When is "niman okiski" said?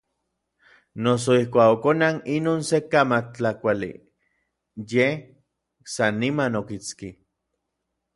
6.21-7.09